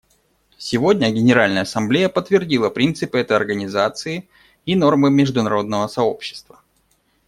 Сегодня 0.57 1.11
Генеральная 1.11 1.61
Ассамблея 1.61 2.09
подтвердила 2.09 2.71
принципы 2.71 3.19
этой 3.19 3.37
Организации 3.37 4.27
и 4.65 4.73
нормы 4.75 5.11
международного 5.11 5.85
сообщества. 5.87 6.59